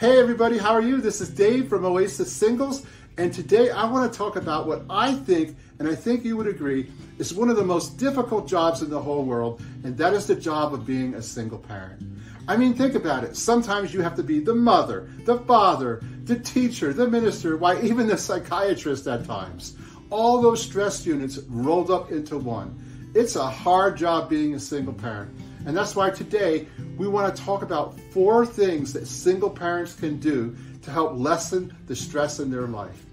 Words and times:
Hey 0.00 0.18
everybody, 0.18 0.56
how 0.56 0.72
are 0.72 0.80
you? 0.80 0.98
This 1.02 1.20
is 1.20 1.28
Dave 1.28 1.68
from 1.68 1.84
Oasis 1.84 2.32
Singles, 2.32 2.86
and 3.18 3.30
today 3.30 3.68
I 3.68 3.84
want 3.84 4.10
to 4.10 4.18
talk 4.18 4.36
about 4.36 4.66
what 4.66 4.82
I 4.88 5.12
think, 5.12 5.58
and 5.78 5.86
I 5.86 5.94
think 5.94 6.24
you 6.24 6.38
would 6.38 6.46
agree, 6.46 6.90
is 7.18 7.34
one 7.34 7.50
of 7.50 7.56
the 7.56 7.66
most 7.66 7.98
difficult 7.98 8.48
jobs 8.48 8.80
in 8.80 8.88
the 8.88 8.98
whole 8.98 9.26
world, 9.26 9.60
and 9.84 9.98
that 9.98 10.14
is 10.14 10.26
the 10.26 10.34
job 10.34 10.72
of 10.72 10.86
being 10.86 11.12
a 11.12 11.22
single 11.22 11.58
parent. 11.58 12.02
I 12.48 12.56
mean, 12.56 12.72
think 12.72 12.94
about 12.94 13.24
it. 13.24 13.36
Sometimes 13.36 13.92
you 13.92 14.00
have 14.00 14.16
to 14.16 14.22
be 14.22 14.40
the 14.40 14.54
mother, 14.54 15.10
the 15.26 15.40
father, 15.40 16.02
the 16.24 16.38
teacher, 16.38 16.94
the 16.94 17.06
minister, 17.06 17.58
why, 17.58 17.78
even 17.82 18.06
the 18.06 18.16
psychiatrist 18.16 19.06
at 19.06 19.26
times. 19.26 19.76
All 20.08 20.40
those 20.40 20.62
stress 20.62 21.04
units 21.04 21.40
rolled 21.46 21.90
up 21.90 22.10
into 22.10 22.38
one. 22.38 23.10
It's 23.14 23.36
a 23.36 23.50
hard 23.50 23.98
job 23.98 24.30
being 24.30 24.54
a 24.54 24.60
single 24.60 24.94
parent. 24.94 25.30
And 25.66 25.76
that's 25.76 25.94
why 25.94 26.10
today 26.10 26.66
we 26.96 27.08
want 27.08 27.34
to 27.34 27.42
talk 27.42 27.62
about 27.62 27.98
four 28.12 28.46
things 28.46 28.92
that 28.94 29.06
single 29.06 29.50
parents 29.50 29.94
can 29.94 30.18
do 30.18 30.56
to 30.82 30.90
help 30.90 31.18
lessen 31.18 31.76
the 31.86 31.96
stress 31.96 32.40
in 32.40 32.50
their 32.50 32.66
life. 32.66 33.04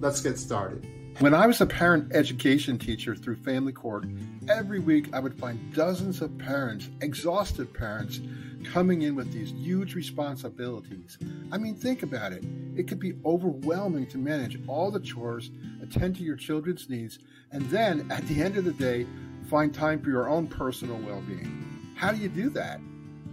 Let's 0.00 0.20
get 0.20 0.38
started. 0.38 0.86
When 1.18 1.34
I 1.34 1.46
was 1.46 1.60
a 1.60 1.66
parent 1.66 2.14
education 2.14 2.78
teacher 2.78 3.14
through 3.14 3.36
Family 3.36 3.72
Court, 3.72 4.06
every 4.48 4.80
week 4.80 5.12
I 5.12 5.20
would 5.20 5.38
find 5.38 5.72
dozens 5.74 6.22
of 6.22 6.36
parents, 6.38 6.88
exhausted 7.00 7.72
parents, 7.72 8.20
coming 8.64 9.02
in 9.02 9.14
with 9.14 9.32
these 9.32 9.52
huge 9.52 9.94
responsibilities. 9.94 11.18
I 11.52 11.58
mean, 11.58 11.74
think 11.74 12.02
about 12.02 12.32
it. 12.32 12.44
It 12.76 12.88
could 12.88 12.98
be 12.98 13.14
overwhelming 13.24 14.06
to 14.06 14.18
manage 14.18 14.58
all 14.66 14.90
the 14.90 15.00
chores, 15.00 15.50
attend 15.82 16.16
to 16.16 16.22
your 16.22 16.36
children's 16.36 16.88
needs, 16.88 17.18
and 17.52 17.62
then 17.70 18.10
at 18.10 18.26
the 18.26 18.42
end 18.42 18.56
of 18.56 18.64
the 18.64 18.72
day, 18.72 19.06
find 19.50 19.74
time 19.74 20.00
for 20.00 20.10
your 20.10 20.28
own 20.28 20.46
personal 20.46 20.96
well 20.96 21.20
being. 21.20 21.61
How 22.02 22.10
do 22.10 22.18
you 22.18 22.28
do 22.28 22.50
that? 22.50 22.80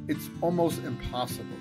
It's 0.08 0.30
almost 0.42 0.84
impossible. 0.84 1.58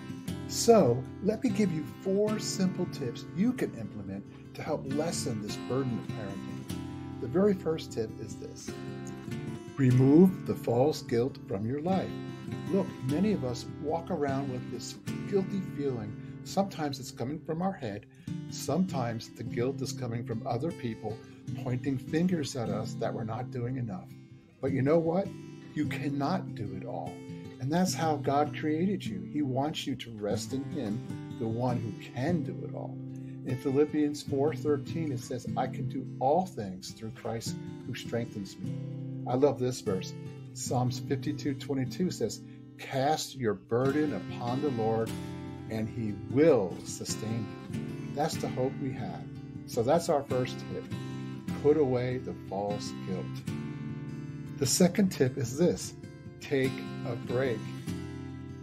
So, 0.46 1.02
let 1.22 1.42
me 1.42 1.48
give 1.48 1.72
you 1.72 1.82
four 2.02 2.38
simple 2.38 2.84
tips 2.92 3.24
you 3.34 3.54
can 3.54 3.74
implement 3.78 4.22
to 4.54 4.62
help 4.62 4.82
lessen 4.84 5.40
this 5.40 5.56
burden 5.70 5.98
of 6.00 6.14
parenting. 6.14 7.22
The 7.22 7.26
very 7.26 7.54
first 7.54 7.92
tip 7.92 8.10
is 8.20 8.36
this 8.36 8.70
remove 9.78 10.46
the 10.46 10.54
false 10.54 11.00
guilt 11.00 11.38
from 11.48 11.64
your 11.64 11.80
life. 11.80 12.10
Look, 12.70 12.86
many 13.04 13.32
of 13.32 13.42
us 13.42 13.64
walk 13.80 14.10
around 14.10 14.52
with 14.52 14.70
this 14.70 14.96
guilty 15.30 15.62
feeling. 15.78 16.14
Sometimes 16.44 17.00
it's 17.00 17.10
coming 17.10 17.40
from 17.40 17.62
our 17.62 17.72
head, 17.72 18.04
sometimes 18.50 19.30
the 19.30 19.44
guilt 19.44 19.80
is 19.80 19.94
coming 19.94 20.26
from 20.26 20.46
other 20.46 20.72
people 20.72 21.16
pointing 21.64 21.96
fingers 21.96 22.54
at 22.54 22.68
us 22.68 22.92
that 23.00 23.14
we're 23.14 23.24
not 23.24 23.50
doing 23.50 23.78
enough. 23.78 24.10
But 24.60 24.72
you 24.72 24.82
know 24.82 24.98
what? 24.98 25.26
You 25.78 25.86
cannot 25.86 26.56
do 26.56 26.76
it 26.76 26.84
all. 26.84 27.12
And 27.60 27.70
that's 27.70 27.94
how 27.94 28.16
God 28.16 28.52
created 28.58 29.06
you. 29.06 29.20
He 29.32 29.42
wants 29.42 29.86
you 29.86 29.94
to 29.94 30.10
rest 30.10 30.52
in 30.52 30.64
Him, 30.70 31.36
the 31.38 31.46
one 31.46 31.76
who 31.76 31.92
can 32.02 32.42
do 32.42 32.64
it 32.64 32.74
all. 32.74 32.98
In 33.46 33.56
Philippians 33.58 34.24
4:13 34.24 35.12
it 35.12 35.20
says, 35.20 35.46
"I 35.56 35.68
can 35.68 35.88
do 35.88 36.04
all 36.18 36.46
things 36.46 36.90
through 36.90 37.12
Christ 37.12 37.54
who 37.86 37.94
strengthens 37.94 38.58
me." 38.58 38.74
I 39.24 39.36
love 39.36 39.60
this 39.60 39.80
verse. 39.80 40.14
Psalms 40.52 40.98
52:22 40.98 42.10
says, 42.10 42.40
"Cast 42.78 43.36
your 43.36 43.54
burden 43.54 44.14
upon 44.14 44.60
the 44.60 44.70
Lord, 44.70 45.08
and 45.70 45.88
he 45.88 46.12
will 46.32 46.76
sustain 46.82 47.46
you." 47.72 47.80
That's 48.16 48.34
the 48.34 48.48
hope 48.48 48.72
we 48.82 48.90
have. 48.94 49.22
So 49.66 49.84
that's 49.84 50.08
our 50.08 50.24
first 50.24 50.58
tip. 50.58 50.92
Put 51.62 51.76
away 51.76 52.18
the 52.18 52.34
false 52.48 52.92
guilt. 53.06 53.67
The 54.58 54.66
second 54.66 55.10
tip 55.10 55.38
is 55.38 55.56
this 55.56 55.94
take 56.40 56.72
a 57.06 57.14
break. 57.14 57.60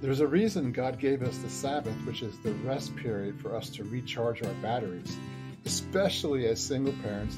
There's 0.02 0.20
a 0.20 0.28
reason 0.28 0.74
God 0.74 1.00
gave 1.00 1.24
us 1.24 1.38
the 1.38 1.50
Sabbath, 1.50 1.96
which 2.06 2.22
is 2.22 2.38
the 2.40 2.52
rest 2.66 2.94
period 2.98 3.40
for 3.40 3.56
us 3.56 3.70
to 3.70 3.86
recharge 3.86 4.44
our 4.44 4.54
batteries. 4.56 5.16
Especially 5.64 6.48
as 6.48 6.60
single 6.60 6.94
parents, 7.02 7.38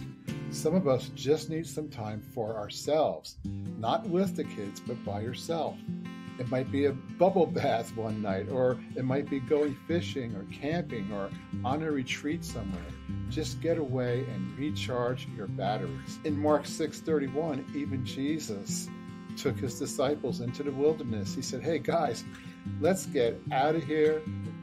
some 0.50 0.73
of 0.73 0.88
us 0.88 1.12
just 1.13 1.51
need 1.51 1.68
some 1.68 1.88
time 1.88 2.19
for 2.19 2.57
ourselves, 2.57 3.38
not 3.78 4.07
with 4.09 4.35
the 4.35 4.44
kids, 4.44 4.79
but 4.79 5.06
by 5.06 5.22
yourself. 5.22 5.78
It 6.40 6.50
might 6.50 6.72
be 6.72 6.86
a 6.86 6.92
bubble 6.92 7.46
bath 7.46 7.96
one 7.96 8.22
night, 8.22 8.50
or 8.50 8.78
it 8.96 9.03
might 9.03 9.30
be 9.30 9.40
going 9.40 9.75
fishing 9.88 10.36
or 10.36 10.46
camping 10.52 11.12
or 11.12 11.30
on 11.66 11.84
a 11.84 11.92
retreat 11.92 12.46
somewhere. 12.46 12.81
Just 13.30 13.62
get 13.62 13.78
away 13.78 14.25
and 14.34 14.58
recharge 14.58 15.28
your 15.36 15.48
batteries. 15.48 16.20
In 16.24 16.38
Mark 16.38 16.66
6:31, 16.66 17.66
even 17.75 18.06
Jesus 18.06 18.90
took 19.36 19.58
his 19.58 19.78
disciples 19.80 20.42
into 20.42 20.64
the 20.64 20.72
wilderness. 20.72 21.36
He 21.36 21.42
said, 21.42 21.62
"Hey 21.62 21.80
guys, 21.80 22.24
let's 22.80 23.06
get 23.06 23.40
out 23.52 23.75
of 23.75 23.84
here." 23.84 24.22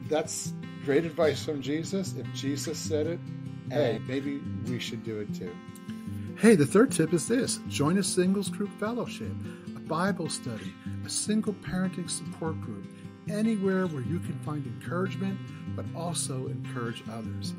That's 0.09 0.53
great 0.85 1.05
advice 1.05 1.43
from 1.43 1.61
Jesus. 1.61 2.15
If 2.15 2.31
Jesus 2.33 2.77
said 2.77 3.07
it, 3.07 3.19
hey, 3.71 3.99
maybe 4.07 4.41
we 4.67 4.79
should 4.79 5.03
do 5.03 5.19
it 5.19 5.33
too. 5.33 5.51
Hey, 6.37 6.55
the 6.55 6.65
third 6.65 6.91
tip 6.91 7.13
is 7.13 7.27
this 7.27 7.59
join 7.67 7.97
a 7.97 8.03
singles 8.03 8.49
group 8.49 8.69
fellowship, 8.79 9.31
a 9.75 9.79
Bible 9.79 10.29
study, 10.29 10.73
a 11.05 11.09
single 11.09 11.53
parenting 11.53 12.09
support 12.09 12.59
group, 12.61 12.85
anywhere 13.29 13.85
where 13.87 14.01
you 14.01 14.19
can 14.19 14.37
find 14.39 14.65
encouragement, 14.65 15.39
but 15.75 15.85
also 15.95 16.47
encourage 16.47 17.03
others. 17.11 17.53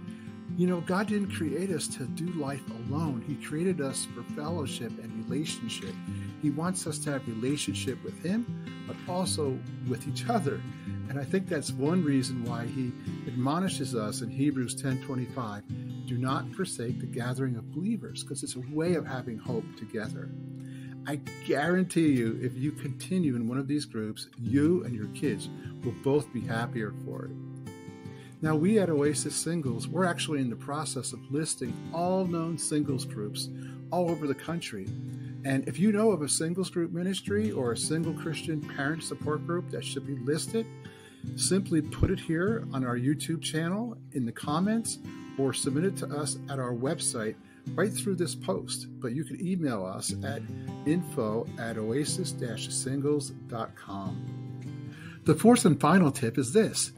You 0.56 0.66
know, 0.66 0.80
God 0.80 1.08
didn't 1.08 1.32
create 1.32 1.70
us 1.70 1.86
to 1.88 2.06
do 2.06 2.26
life 2.32 2.62
alone. 2.70 3.22
He 3.26 3.34
created 3.34 3.80
us 3.80 4.06
for 4.14 4.22
fellowship 4.34 4.92
and 5.02 5.28
relationship. 5.28 5.94
He 6.40 6.50
wants 6.50 6.86
us 6.86 6.98
to 7.00 7.12
have 7.12 7.28
relationship 7.28 8.02
with 8.02 8.22
Him, 8.22 8.46
but 8.86 8.96
also 9.08 9.58
with 9.88 10.06
each 10.08 10.28
other. 10.28 10.60
And 11.08 11.18
I 11.18 11.24
think 11.24 11.48
that's 11.48 11.72
one 11.72 12.02
reason 12.04 12.44
why 12.44 12.66
He 12.66 12.92
admonishes 13.26 13.94
us 13.94 14.22
in 14.22 14.30
Hebrews 14.30 14.80
10:25, 14.80 16.06
do 16.06 16.16
not 16.16 16.52
forsake 16.54 17.00
the 17.00 17.06
gathering 17.06 17.56
of 17.56 17.70
believers, 17.72 18.22
because 18.22 18.42
it's 18.42 18.56
a 18.56 18.74
way 18.74 18.94
of 18.94 19.04
having 19.04 19.38
hope 19.38 19.64
together. 19.76 20.30
I 21.08 21.20
guarantee 21.46 22.08
you, 22.12 22.36
if 22.42 22.56
you 22.56 22.72
continue 22.72 23.36
in 23.36 23.46
one 23.46 23.58
of 23.58 23.68
these 23.68 23.84
groups, 23.84 24.28
you 24.40 24.82
and 24.82 24.92
your 24.92 25.06
kids 25.08 25.48
will 25.84 25.94
both 26.02 26.32
be 26.32 26.40
happier 26.40 26.92
for 27.04 27.26
it. 27.26 27.30
Now, 28.42 28.56
we 28.56 28.80
at 28.80 28.90
Oasis 28.90 29.36
Singles, 29.36 29.86
we're 29.86 30.04
actually 30.04 30.40
in 30.40 30.50
the 30.50 30.56
process 30.56 31.12
of 31.12 31.20
listing 31.30 31.72
all 31.94 32.26
known 32.26 32.58
singles 32.58 33.04
groups 33.04 33.48
all 33.92 34.10
over 34.10 34.26
the 34.26 34.34
country. 34.34 34.86
And 35.44 35.66
if 35.68 35.78
you 35.78 35.92
know 35.92 36.10
of 36.10 36.22
a 36.22 36.28
singles 36.28 36.70
group 36.70 36.90
ministry 36.90 37.52
or 37.52 37.70
a 37.70 37.76
single 37.76 38.12
Christian 38.12 38.60
parent 38.60 39.04
support 39.04 39.46
group 39.46 39.70
that 39.70 39.84
should 39.84 40.08
be 40.08 40.16
listed, 40.16 40.66
simply 41.36 41.82
put 41.82 42.10
it 42.10 42.18
here 42.18 42.66
on 42.72 42.84
our 42.84 42.96
YouTube 42.96 43.42
channel 43.42 43.96
in 44.12 44.26
the 44.26 44.32
comments 44.32 44.98
or 45.38 45.52
submit 45.52 45.84
it 45.84 45.96
to 45.98 46.06
us 46.06 46.38
at 46.48 46.58
our 46.58 46.72
website 46.72 47.36
right 47.74 47.92
through 47.92 48.16
this 48.16 48.34
post. 48.34 48.86
But 49.00 49.12
you 49.12 49.24
can 49.24 49.44
email 49.44 49.84
us 49.84 50.14
at 50.24 50.42
info 50.86 51.46
at 51.58 51.76
oasis 51.78 52.34
singles.com. 52.68 54.32
The 55.24 55.34
fourth 55.34 55.64
and 55.64 55.80
final 55.80 56.12
tip 56.12 56.38
is 56.38 56.52
this 56.52 56.92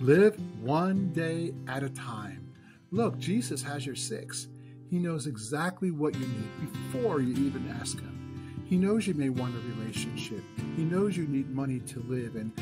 Live 0.00 0.38
one 0.60 1.12
day 1.12 1.52
at 1.68 1.82
a 1.82 1.90
time. 1.90 2.54
Look, 2.90 3.18
Jesus 3.18 3.62
has 3.62 3.84
your 3.84 3.96
six. 3.96 4.48
He 4.90 4.98
knows 4.98 5.26
exactly 5.26 5.90
what 5.90 6.14
you 6.14 6.26
need 6.26 6.72
before 6.72 7.20
you 7.20 7.32
even 7.46 7.68
ask 7.80 8.00
Him. 8.00 8.64
He 8.66 8.76
knows 8.76 9.06
you 9.06 9.14
may 9.14 9.28
want 9.28 9.54
a 9.54 9.58
relationship. 9.78 10.42
He 10.76 10.84
knows 10.84 11.16
you 11.16 11.26
need 11.26 11.50
money 11.50 11.80
to 11.80 12.00
live 12.08 12.36
and 12.36 12.52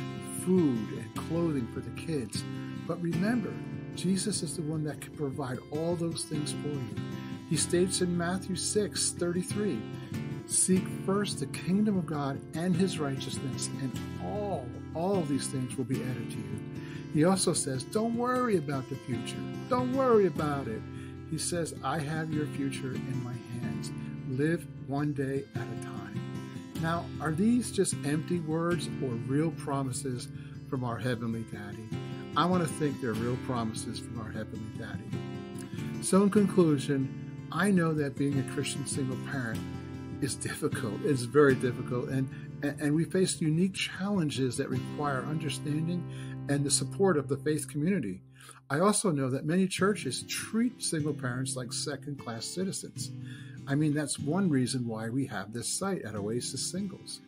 food 0.44 0.88
and 0.98 1.14
clothing 1.28 1.68
for 1.72 1.80
the 1.80 1.90
kids. 1.90 2.42
But 2.86 3.00
remember, 3.00 3.52
Jesus 3.96 4.42
is 4.42 4.56
the 4.56 4.62
one 4.62 4.84
that 4.84 5.00
can 5.00 5.12
provide 5.14 5.58
all 5.70 5.94
those 5.96 6.24
things 6.24 6.52
for 6.52 6.68
you. 6.68 6.94
He 7.48 7.56
states 7.56 8.00
in 8.00 8.16
Matthew 8.16 8.56
6 8.56 9.12
33, 9.12 9.78
Seek 10.46 10.86
first 11.06 11.40
the 11.40 11.46
kingdom 11.46 11.96
of 11.96 12.06
God 12.06 12.40
and 12.54 12.76
his 12.76 12.98
righteousness, 12.98 13.68
and 13.80 13.92
all, 14.24 14.66
all 14.94 15.22
these 15.22 15.46
things 15.46 15.76
will 15.76 15.84
be 15.84 16.02
added 16.02 16.30
to 16.30 16.36
you. 16.36 16.60
He 17.12 17.24
also 17.24 17.52
says, 17.52 17.84
Don't 17.84 18.16
worry 18.16 18.56
about 18.56 18.88
the 18.88 18.96
future. 18.96 19.36
Don't 19.68 19.92
worry 19.92 20.26
about 20.26 20.66
it. 20.66 20.82
He 21.30 21.38
says, 21.38 21.74
I 21.82 21.98
have 22.00 22.32
your 22.32 22.46
future 22.46 22.92
in 22.92 23.24
my 23.24 23.34
hands. 23.60 23.92
Live 24.28 24.66
one 24.88 25.12
day 25.12 25.44
at 25.54 25.62
a 25.62 25.84
time. 25.84 26.20
Now, 26.80 27.04
are 27.20 27.32
these 27.32 27.70
just 27.70 27.94
empty 28.04 28.40
words 28.40 28.88
or 29.02 29.10
real 29.28 29.52
promises 29.52 30.28
from 30.68 30.84
our 30.84 30.98
Heavenly 30.98 31.44
Daddy? 31.52 31.88
I 32.36 32.46
want 32.46 32.66
to 32.66 32.68
think 32.74 33.00
they're 33.00 33.12
real 33.12 33.38
promises 33.46 34.00
from 34.00 34.20
our 34.20 34.30
Heavenly 34.30 34.66
Daddy. 34.76 35.04
So, 36.02 36.24
in 36.24 36.30
conclusion, 36.30 37.46
I 37.52 37.70
know 37.70 37.94
that 37.94 38.16
being 38.16 38.40
a 38.40 38.52
Christian 38.54 38.84
single 38.86 39.16
parent 39.30 39.60
is 40.20 40.34
difficult. 40.34 40.94
It's 41.04 41.22
very 41.22 41.54
difficult. 41.54 42.08
And, 42.08 42.28
and 42.62 42.92
we 42.92 43.04
face 43.04 43.40
unique 43.40 43.74
challenges 43.74 44.56
that 44.56 44.68
require 44.68 45.24
understanding 45.26 46.04
and 46.48 46.64
the 46.64 46.72
support 46.72 47.16
of 47.16 47.28
the 47.28 47.36
faith 47.36 47.68
community. 47.68 48.20
I 48.68 48.80
also 48.80 49.12
know 49.12 49.30
that 49.30 49.44
many 49.44 49.68
churches 49.68 50.24
treat 50.28 50.82
single 50.82 51.14
parents 51.14 51.54
like 51.54 51.72
second 51.72 52.18
class 52.18 52.46
citizens. 52.46 53.12
I 53.68 53.76
mean, 53.76 53.94
that's 53.94 54.18
one 54.18 54.50
reason 54.50 54.88
why 54.88 55.08
we 55.08 55.26
have 55.26 55.52
this 55.52 55.68
site 55.68 56.02
at 56.02 56.16
Oasis 56.16 56.70
Singles. 56.70 57.20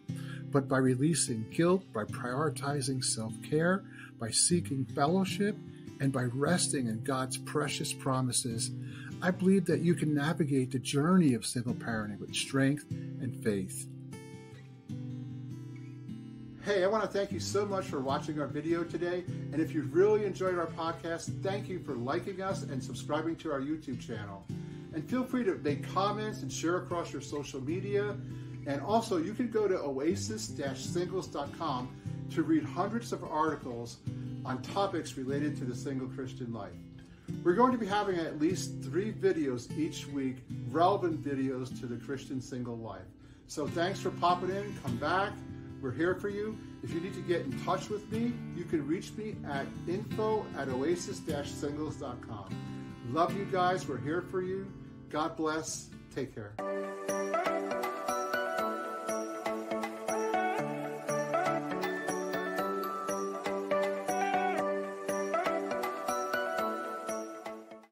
But 0.50 0.69
by 0.69 0.79
releasing 0.79 1.47
guilt, 1.50 1.85
by 1.93 2.05
prioritizing 2.05 3.05
self 3.05 3.32
care, 3.43 3.85
by 4.18 4.30
seeking 4.30 4.84
fellowship, 4.84 5.56
And 6.00 6.12
by 6.12 6.24
resting 6.24 6.88
in 6.88 7.04
God's 7.04 7.38
precious 7.38 7.92
promises, 7.92 8.72
I 9.22 9.30
believe 9.30 9.66
that 9.66 9.80
you 9.80 9.94
can 9.94 10.12
navigate 10.14 10.72
the 10.72 10.78
journey 10.78 11.34
of 11.34 11.44
single 11.46 11.74
parenting 11.74 12.20
with 12.20 12.34
strength 12.34 12.84
and 12.90 13.34
faith. 13.42 13.88
Hey, 16.62 16.84
I 16.84 16.86
want 16.88 17.02
to 17.04 17.08
thank 17.08 17.32
you 17.32 17.40
so 17.40 17.64
much 17.64 17.86
for 17.86 18.00
watching 18.00 18.38
our 18.40 18.48
video 18.48 18.84
today. 18.84 19.24
And 19.52 19.60
if 19.60 19.72
you've 19.72 19.94
really 19.94 20.24
enjoyed 20.24 20.58
our 20.58 20.66
podcast, 20.66 21.42
thank 21.42 21.69
you 21.69 21.78
for 21.78 21.94
liking 21.94 22.42
us 22.42 22.64
and 22.64 22.82
subscribing 22.82 23.36
to 23.36 23.52
our 23.52 23.60
YouTube 23.60 24.00
channel. 24.00 24.44
And 24.92 25.08
feel 25.08 25.24
free 25.24 25.44
to 25.44 25.54
make 25.56 25.88
comments 25.94 26.42
and 26.42 26.52
share 26.52 26.78
across 26.78 27.12
your 27.12 27.22
social 27.22 27.62
media. 27.62 28.16
And 28.66 28.80
also, 28.80 29.19
you 29.19 29.32
can 29.32 29.48
go 29.48 29.69
to 29.69 29.78
oasis-singles.com 29.78 31.88
to 32.31 32.43
read 32.43 32.64
hundreds 32.64 33.12
of 33.12 33.25
articles 33.25 33.99
on 34.44 34.62
topics 34.62 35.17
related 35.17 35.56
to 35.58 35.64
the 35.64 35.75
single 35.75 36.08
Christian 36.08 36.52
life. 36.52 36.73
We're 37.43 37.55
going 37.55 37.73
to 37.73 37.78
be 37.78 37.87
having 37.87 38.19
at 38.19 38.38
least 38.38 38.82
three 38.82 39.12
videos 39.12 39.76
each 39.76 40.06
week, 40.06 40.37
relevant 40.69 41.23
videos 41.23 41.78
to 41.81 41.87
the 41.87 41.96
Christian 41.96 42.40
single 42.40 42.76
life. 42.76 43.02
So 43.49 43.67
thanks 43.67 44.00
for 44.00 44.11
popping 44.11 44.50
in. 44.50 44.76
Come 44.84 44.96
back. 44.96 45.32
We're 45.81 45.93
here 45.93 46.14
for 46.14 46.28
you. 46.28 46.58
If 46.82 46.93
you 46.93 47.00
need 47.00 47.14
to 47.14 47.23
get 47.23 47.43
in 47.43 47.58
touch 47.64 47.88
with 47.88 48.11
me, 48.11 48.32
you 48.56 48.64
can 48.64 48.87
reach 48.87 49.12
me 49.14 49.37
at 49.49 49.67
info 49.88 50.46
at 50.56 50.69
oasis-singles.com. 50.69 52.49
Love 53.11 53.37
you 53.37 53.44
guys. 53.46 53.87
We're 53.88 53.99
here 53.99 54.22
for 54.22 54.43
you. 54.43 54.72
God 55.11 55.37
bless. 55.37 55.88
Take 56.14 56.34
care. 56.34 56.55